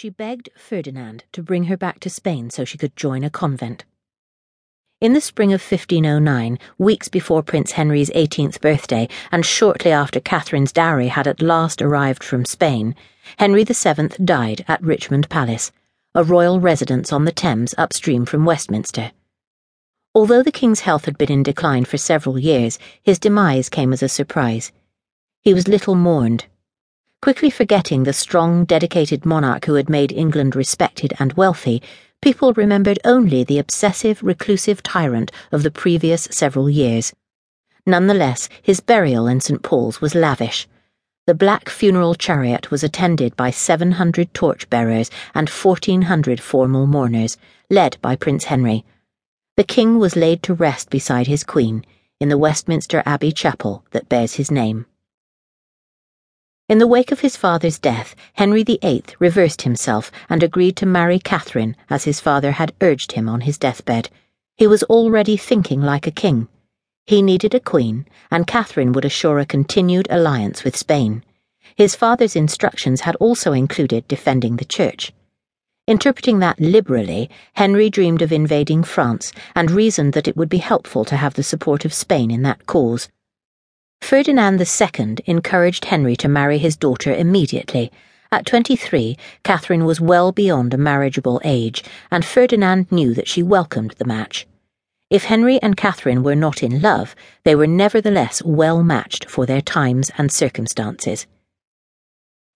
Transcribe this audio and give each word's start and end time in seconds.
she 0.00 0.08
begged 0.08 0.48
Ferdinand 0.56 1.24
to 1.30 1.42
bring 1.42 1.64
her 1.64 1.76
back 1.76 2.00
to 2.00 2.08
Spain 2.08 2.48
so 2.48 2.64
she 2.64 2.78
could 2.78 2.96
join 2.96 3.22
a 3.22 3.28
convent. 3.28 3.84
In 4.98 5.12
the 5.12 5.20
spring 5.20 5.52
of 5.52 5.60
1509, 5.60 6.58
weeks 6.78 7.08
before 7.08 7.42
Prince 7.42 7.72
Henry's 7.72 8.08
18th 8.12 8.62
birthday 8.62 9.10
and 9.30 9.44
shortly 9.44 9.92
after 9.92 10.18
Catherine's 10.18 10.72
dowry 10.72 11.08
had 11.08 11.26
at 11.26 11.42
last 11.42 11.82
arrived 11.82 12.24
from 12.24 12.46
Spain, 12.46 12.94
Henry 13.36 13.62
VII 13.62 14.08
died 14.24 14.64
at 14.66 14.82
Richmond 14.82 15.28
Palace, 15.28 15.70
a 16.14 16.24
royal 16.24 16.60
residence 16.60 17.12
on 17.12 17.26
the 17.26 17.30
Thames 17.30 17.74
upstream 17.76 18.24
from 18.24 18.46
Westminster. 18.46 19.12
Although 20.14 20.42
the 20.42 20.50
king's 20.50 20.80
health 20.80 21.04
had 21.04 21.18
been 21.18 21.30
in 21.30 21.42
decline 21.42 21.84
for 21.84 21.98
several 21.98 22.38
years, 22.38 22.78
his 23.02 23.18
demise 23.18 23.68
came 23.68 23.92
as 23.92 24.02
a 24.02 24.08
surprise. 24.08 24.72
He 25.42 25.52
was 25.52 25.68
little 25.68 25.94
mourned. 25.94 26.46
Quickly 27.22 27.50
forgetting 27.50 28.04
the 28.04 28.14
strong, 28.14 28.64
dedicated 28.64 29.26
monarch 29.26 29.66
who 29.66 29.74
had 29.74 29.90
made 29.90 30.10
England 30.10 30.56
respected 30.56 31.12
and 31.18 31.34
wealthy, 31.34 31.82
people 32.22 32.54
remembered 32.54 32.98
only 33.04 33.44
the 33.44 33.58
obsessive, 33.58 34.22
reclusive 34.22 34.82
tyrant 34.82 35.30
of 35.52 35.62
the 35.62 35.70
previous 35.70 36.28
several 36.30 36.70
years. 36.70 37.12
Nonetheless, 37.84 38.48
his 38.62 38.80
burial 38.80 39.26
in 39.26 39.38
St. 39.40 39.62
Paul's 39.62 40.00
was 40.00 40.14
lavish. 40.14 40.66
The 41.26 41.34
black 41.34 41.68
funeral 41.68 42.14
chariot 42.14 42.70
was 42.70 42.82
attended 42.82 43.36
by 43.36 43.50
700 43.50 44.32
torchbearers 44.32 45.10
and 45.34 45.50
1,400 45.50 46.40
formal 46.40 46.86
mourners, 46.86 47.36
led 47.68 47.98
by 48.00 48.16
Prince 48.16 48.44
Henry. 48.44 48.82
The 49.58 49.64
king 49.64 49.98
was 49.98 50.16
laid 50.16 50.42
to 50.44 50.54
rest 50.54 50.88
beside 50.88 51.26
his 51.26 51.44
queen 51.44 51.84
in 52.18 52.30
the 52.30 52.38
Westminster 52.38 53.02
Abbey 53.04 53.30
chapel 53.30 53.84
that 53.90 54.08
bears 54.08 54.36
his 54.36 54.50
name. 54.50 54.86
In 56.70 56.78
the 56.78 56.86
wake 56.86 57.10
of 57.10 57.18
his 57.18 57.36
father's 57.36 57.80
death, 57.80 58.14
Henry 58.34 58.62
VIII 58.62 59.02
reversed 59.18 59.62
himself 59.62 60.12
and 60.28 60.40
agreed 60.40 60.76
to 60.76 60.86
marry 60.86 61.18
Catherine 61.18 61.74
as 61.90 62.04
his 62.04 62.20
father 62.20 62.52
had 62.52 62.72
urged 62.80 63.10
him 63.10 63.28
on 63.28 63.40
his 63.40 63.58
deathbed. 63.58 64.08
He 64.56 64.68
was 64.68 64.84
already 64.84 65.36
thinking 65.36 65.82
like 65.82 66.06
a 66.06 66.12
king. 66.12 66.46
He 67.06 67.22
needed 67.22 67.56
a 67.56 67.58
queen, 67.58 68.06
and 68.30 68.46
Catherine 68.46 68.92
would 68.92 69.04
assure 69.04 69.40
a 69.40 69.44
continued 69.44 70.06
alliance 70.10 70.62
with 70.62 70.76
Spain. 70.76 71.24
His 71.74 71.96
father's 71.96 72.36
instructions 72.36 73.00
had 73.00 73.16
also 73.16 73.52
included 73.52 74.06
defending 74.06 74.54
the 74.54 74.64
church. 74.64 75.12
Interpreting 75.88 76.38
that 76.38 76.60
liberally, 76.60 77.28
Henry 77.54 77.90
dreamed 77.90 78.22
of 78.22 78.30
invading 78.30 78.84
France 78.84 79.32
and 79.56 79.72
reasoned 79.72 80.12
that 80.12 80.28
it 80.28 80.36
would 80.36 80.48
be 80.48 80.58
helpful 80.58 81.04
to 81.06 81.16
have 81.16 81.34
the 81.34 81.42
support 81.42 81.84
of 81.84 81.92
Spain 81.92 82.30
in 82.30 82.42
that 82.42 82.66
cause. 82.66 83.08
Ferdinand 84.00 84.60
II 84.60 85.16
encouraged 85.26 85.84
Henry 85.84 86.16
to 86.16 86.28
marry 86.28 86.58
his 86.58 86.76
daughter 86.76 87.14
immediately. 87.14 87.92
At 88.32 88.46
23, 88.46 89.16
Catherine 89.44 89.84
was 89.84 90.00
well 90.00 90.32
beyond 90.32 90.74
a 90.74 90.78
marriageable 90.78 91.40
age, 91.44 91.84
and 92.10 92.24
Ferdinand 92.24 92.90
knew 92.90 93.14
that 93.14 93.28
she 93.28 93.42
welcomed 93.42 93.94
the 93.98 94.04
match. 94.04 94.46
If 95.10 95.24
Henry 95.24 95.60
and 95.62 95.76
Catherine 95.76 96.22
were 96.22 96.36
not 96.36 96.62
in 96.62 96.80
love, 96.80 97.14
they 97.44 97.54
were 97.54 97.66
nevertheless 97.66 98.42
well 98.44 98.82
matched 98.82 99.28
for 99.28 99.46
their 99.46 99.60
times 99.60 100.10
and 100.16 100.30
circumstances. 100.30 101.26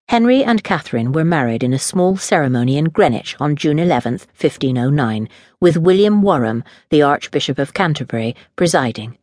Henry 0.09 0.45
and 0.45 0.63
Catherine 0.63 1.13
were 1.13 1.25
married 1.25 1.63
in 1.63 1.73
a 1.73 1.79
small 1.79 2.17
ceremony 2.17 2.77
in 2.77 2.91
Greenwich 2.91 3.37
on 3.41 3.57
June 3.57 3.79
11, 3.79 4.13
1509, 4.13 5.29
with 5.61 5.77
William 5.77 6.21
Warham, 6.21 6.63
the 6.91 7.03
Archbishop 7.03 7.59
of 7.59 7.75
Canterbury, 7.75 8.37
presiding. 8.55 9.19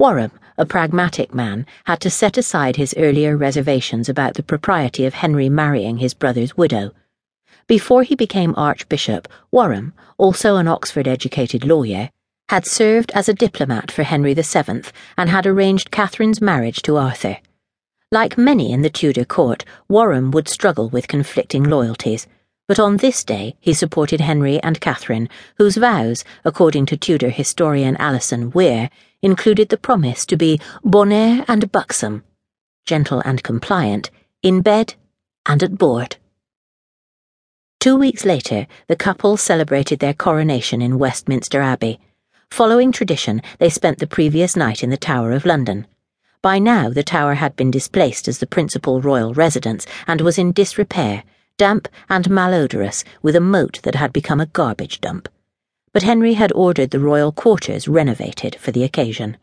Warham, 0.00 0.30
a 0.56 0.64
pragmatic 0.64 1.34
man, 1.34 1.66
had 1.84 2.00
to 2.02 2.10
set 2.10 2.38
aside 2.38 2.76
his 2.76 2.94
earlier 2.96 3.36
reservations 3.36 4.08
about 4.08 4.34
the 4.34 4.44
propriety 4.44 5.04
of 5.04 5.14
Henry 5.14 5.48
marrying 5.48 5.96
his 5.96 6.14
brother's 6.14 6.56
widow. 6.56 6.92
Before 7.66 8.04
he 8.04 8.14
became 8.14 8.54
Archbishop, 8.56 9.26
Warham, 9.50 9.92
also 10.16 10.54
an 10.54 10.68
Oxford 10.68 11.08
educated 11.08 11.64
lawyer, 11.64 12.10
had 12.48 12.64
served 12.64 13.10
as 13.10 13.28
a 13.28 13.34
diplomat 13.34 13.90
for 13.90 14.04
Henry 14.04 14.34
VII 14.34 14.82
and 15.16 15.30
had 15.30 15.46
arranged 15.46 15.90
Catherine's 15.90 16.40
marriage 16.40 16.80
to 16.82 16.96
Arthur. 16.96 17.38
Like 18.12 18.38
many 18.38 18.70
in 18.70 18.82
the 18.82 18.90
Tudor 18.90 19.24
court, 19.24 19.64
Warham 19.88 20.30
would 20.30 20.48
struggle 20.48 20.88
with 20.88 21.08
conflicting 21.08 21.64
loyalties. 21.64 22.28
But 22.68 22.78
on 22.78 22.98
this 22.98 23.24
day, 23.24 23.56
he 23.60 23.72
supported 23.72 24.20
Henry 24.20 24.62
and 24.62 24.78
Catherine, 24.78 25.30
whose 25.56 25.78
vows, 25.78 26.22
according 26.44 26.84
to 26.86 26.98
Tudor 26.98 27.30
historian 27.30 27.96
Alison 27.96 28.50
Weir, 28.50 28.90
included 29.22 29.70
the 29.70 29.78
promise 29.78 30.26
to 30.26 30.36
be 30.36 30.60
bonair 30.84 31.46
and 31.48 31.72
buxom, 31.72 32.24
gentle 32.84 33.22
and 33.24 33.42
compliant, 33.42 34.10
in 34.42 34.60
bed 34.60 34.94
and 35.46 35.62
at 35.62 35.78
board. 35.78 36.18
Two 37.80 37.96
weeks 37.96 38.26
later, 38.26 38.66
the 38.86 38.96
couple 38.96 39.38
celebrated 39.38 40.00
their 40.00 40.12
coronation 40.12 40.82
in 40.82 40.98
Westminster 40.98 41.62
Abbey. 41.62 41.98
Following 42.50 42.92
tradition, 42.92 43.40
they 43.58 43.70
spent 43.70 43.98
the 43.98 44.06
previous 44.06 44.56
night 44.56 44.82
in 44.82 44.90
the 44.90 44.98
Tower 44.98 45.32
of 45.32 45.46
London. 45.46 45.86
By 46.42 46.58
now, 46.58 46.90
the 46.90 47.02
tower 47.02 47.34
had 47.34 47.56
been 47.56 47.70
displaced 47.70 48.28
as 48.28 48.40
the 48.40 48.46
principal 48.46 49.00
royal 49.00 49.32
residence 49.32 49.86
and 50.06 50.20
was 50.20 50.36
in 50.36 50.52
disrepair, 50.52 51.24
damp 51.58 51.88
and 52.08 52.30
malodorous, 52.30 53.04
with 53.20 53.36
a 53.36 53.40
moat 53.40 53.80
that 53.82 53.96
had 53.96 54.12
become 54.12 54.40
a 54.40 54.46
garbage 54.46 55.02
dump 55.02 55.28
but 55.92 56.02
Henry 56.02 56.34
had 56.34 56.52
ordered 56.52 56.90
the 56.90 57.00
royal 57.00 57.32
quarters 57.32 57.88
renovated 57.88 58.54
for 58.56 58.70
the 58.70 58.84
occasion. 58.84 59.36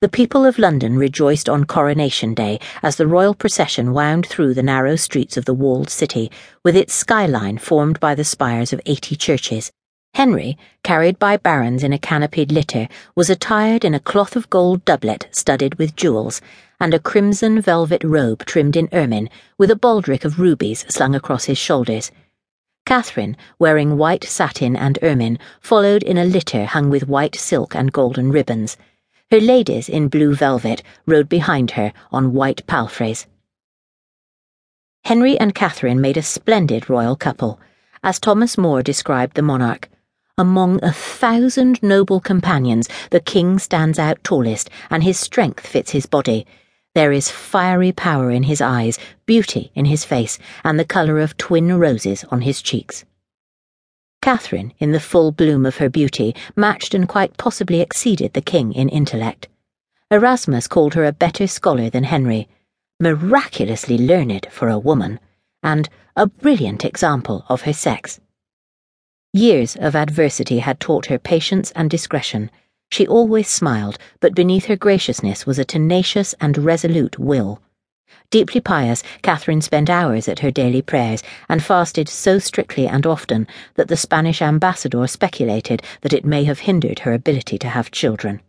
The 0.00 0.08
people 0.08 0.46
of 0.46 0.58
London 0.58 0.96
rejoiced 0.96 1.48
on 1.48 1.64
Coronation 1.64 2.34
Day 2.34 2.58
as 2.82 2.96
the 2.96 3.06
royal 3.06 3.34
procession 3.34 3.92
wound 3.92 4.26
through 4.26 4.54
the 4.54 4.62
narrow 4.62 4.96
streets 4.96 5.36
of 5.36 5.44
the 5.44 5.54
walled 5.54 5.90
city, 5.90 6.30
with 6.64 6.74
its 6.76 6.94
skyline 6.94 7.58
formed 7.58 8.00
by 8.00 8.14
the 8.14 8.24
spires 8.24 8.72
of 8.72 8.80
eighty 8.86 9.14
churches. 9.14 9.70
Henry, 10.14 10.58
carried 10.82 11.18
by 11.18 11.36
barons 11.36 11.84
in 11.84 11.92
a 11.92 11.98
canopied 11.98 12.50
litter, 12.50 12.88
was 13.14 13.30
attired 13.30 13.84
in 13.84 13.94
a 13.94 14.00
cloth 14.00 14.36
of 14.36 14.50
gold 14.50 14.84
doublet 14.84 15.28
studded 15.30 15.76
with 15.76 15.96
jewels, 15.96 16.40
and 16.80 16.94
a 16.94 16.98
crimson 16.98 17.60
velvet 17.60 18.02
robe 18.02 18.44
trimmed 18.46 18.74
in 18.74 18.88
ermine, 18.92 19.28
with 19.58 19.70
a 19.70 19.76
baldric 19.76 20.24
of 20.24 20.40
rubies 20.40 20.86
slung 20.88 21.14
across 21.14 21.44
his 21.44 21.58
shoulders. 21.58 22.10
Catherine, 22.86 23.36
wearing 23.58 23.98
white 23.98 24.24
satin 24.24 24.74
and 24.74 24.98
ermine, 25.02 25.38
followed 25.60 26.02
in 26.02 26.18
a 26.18 26.24
litter 26.24 26.64
hung 26.64 26.90
with 26.90 27.06
white 27.06 27.36
silk 27.36 27.76
and 27.76 27.92
golden 27.92 28.32
ribbons. 28.32 28.76
Her 29.30 29.40
ladies 29.40 29.88
in 29.88 30.08
blue 30.08 30.34
velvet 30.34 30.82
rode 31.06 31.28
behind 31.28 31.72
her 31.72 31.92
on 32.10 32.32
white 32.32 32.66
palfreys. 32.66 33.26
Henry 35.04 35.38
and 35.38 35.54
Catherine 35.54 36.00
made 36.00 36.16
a 36.16 36.22
splendid 36.22 36.90
royal 36.90 37.14
couple, 37.14 37.60
as 38.02 38.18
Thomas 38.18 38.58
More 38.58 38.82
described 38.82 39.36
the 39.36 39.42
monarch. 39.42 39.88
Among 40.36 40.82
a 40.82 40.92
thousand 40.92 41.82
noble 41.82 42.18
companions, 42.18 42.88
the 43.10 43.20
king 43.20 43.58
stands 43.58 43.98
out 43.98 44.24
tallest, 44.24 44.70
and 44.90 45.02
his 45.02 45.18
strength 45.18 45.66
fits 45.66 45.90
his 45.90 46.06
body. 46.06 46.46
There 46.94 47.12
is 47.12 47.30
fiery 47.30 47.92
power 47.92 48.32
in 48.32 48.42
his 48.44 48.60
eyes, 48.60 48.98
beauty 49.24 49.70
in 49.76 49.84
his 49.84 50.04
face, 50.04 50.40
and 50.64 50.78
the 50.78 50.84
colour 50.84 51.20
of 51.20 51.36
twin 51.36 51.78
roses 51.78 52.24
on 52.30 52.40
his 52.40 52.60
cheeks. 52.60 53.04
Catherine, 54.20 54.72
in 54.78 54.90
the 54.90 54.98
full 54.98 55.30
bloom 55.30 55.64
of 55.64 55.76
her 55.76 55.88
beauty, 55.88 56.34
matched 56.56 56.92
and 56.92 57.08
quite 57.08 57.36
possibly 57.36 57.80
exceeded 57.80 58.32
the 58.32 58.40
king 58.42 58.72
in 58.72 58.88
intellect. 58.88 59.48
Erasmus 60.10 60.66
called 60.66 60.94
her 60.94 61.04
a 61.04 61.12
better 61.12 61.46
scholar 61.46 61.88
than 61.88 62.04
Henry, 62.04 62.48
miraculously 62.98 63.96
learned 63.96 64.48
for 64.50 64.68
a 64.68 64.78
woman, 64.78 65.20
and 65.62 65.88
a 66.16 66.26
brilliant 66.26 66.84
example 66.84 67.44
of 67.48 67.62
her 67.62 67.72
sex. 67.72 68.20
Years 69.32 69.76
of 69.76 69.94
adversity 69.94 70.58
had 70.58 70.80
taught 70.80 71.06
her 71.06 71.18
patience 71.18 71.70
and 71.76 71.88
discretion 71.88 72.50
she 72.90 73.06
always 73.06 73.48
smiled, 73.48 73.98
but 74.20 74.34
beneath 74.34 74.66
her 74.66 74.76
graciousness 74.76 75.46
was 75.46 75.58
a 75.58 75.64
tenacious 75.64 76.34
and 76.40 76.58
resolute 76.58 77.18
will. 77.18 77.62
Deeply 78.30 78.60
pious, 78.60 79.02
Catherine 79.22 79.60
spent 79.60 79.88
hours 79.88 80.28
at 80.28 80.40
her 80.40 80.50
daily 80.50 80.82
prayers 80.82 81.22
and 81.48 81.62
fasted 81.62 82.08
so 82.08 82.38
strictly 82.38 82.86
and 82.86 83.06
often 83.06 83.46
that 83.74 83.88
the 83.88 83.96
Spanish 83.96 84.42
ambassador 84.42 85.06
speculated 85.06 85.82
that 86.02 86.12
it 86.12 86.24
may 86.24 86.44
have 86.44 86.60
hindered 86.60 87.00
her 87.00 87.12
ability 87.12 87.58
to 87.58 87.68
have 87.68 87.90
children. 87.90 88.40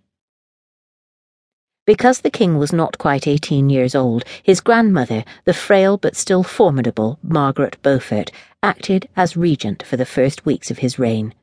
Because 1.88 2.22
the 2.22 2.30
king 2.30 2.60
was 2.60 2.72
not 2.72 3.00
quite 3.00 3.28
eighteen 3.28 3.70
years 3.70 3.96
old, 3.96 4.24
his 4.44 4.62
grandmother, 4.62 5.24
the 5.46 5.54
frail 5.54 5.98
but 5.98 6.16
still 6.16 6.44
formidable 6.44 7.18
Margaret 7.24 7.78
Beaufort, 7.82 8.32
acted 8.62 9.10
as 9.16 9.36
regent 9.36 9.82
for 9.82 9.98
the 9.98 10.06
first 10.06 10.46
weeks 10.46 10.70
of 10.70 10.78
his 10.78 11.00
reign. 11.00 11.34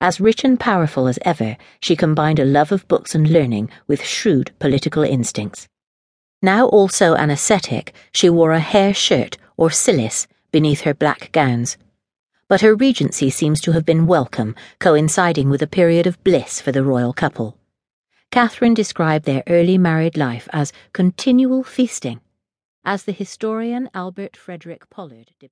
As 0.00 0.20
rich 0.20 0.44
and 0.44 0.60
powerful 0.60 1.08
as 1.08 1.18
ever, 1.22 1.56
she 1.80 1.96
combined 1.96 2.38
a 2.38 2.44
love 2.44 2.70
of 2.70 2.86
books 2.86 3.16
and 3.16 3.28
learning 3.28 3.68
with 3.88 4.04
shrewd 4.04 4.52
political 4.60 5.02
instincts. 5.02 5.66
Now 6.40 6.66
also 6.66 7.14
an 7.14 7.30
ascetic, 7.30 7.92
she 8.12 8.30
wore 8.30 8.52
a 8.52 8.60
hair 8.60 8.94
shirt 8.94 9.38
or 9.56 9.70
cilice 9.70 10.28
beneath 10.52 10.82
her 10.82 10.94
black 10.94 11.32
gowns. 11.32 11.76
But 12.48 12.60
her 12.60 12.76
regency 12.76 13.28
seems 13.28 13.60
to 13.62 13.72
have 13.72 13.84
been 13.84 14.06
welcome, 14.06 14.54
coinciding 14.78 15.50
with 15.50 15.62
a 15.62 15.66
period 15.66 16.06
of 16.06 16.22
bliss 16.22 16.60
for 16.60 16.70
the 16.70 16.84
royal 16.84 17.12
couple. 17.12 17.58
Catherine 18.30 18.74
described 18.74 19.24
their 19.24 19.42
early 19.48 19.78
married 19.78 20.16
life 20.16 20.48
as 20.52 20.72
continual 20.92 21.64
feasting, 21.64 22.20
as 22.84 23.02
the 23.02 23.12
historian 23.12 23.90
Albert 23.94 24.36
Frederick 24.36 24.88
Pollard 24.90 25.32
depicted. 25.40 25.46